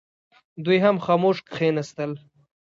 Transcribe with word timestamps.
دوی 0.65 0.77
هم 0.85 0.97
خاموش 1.05 1.37
کښېنستل. 1.49 2.11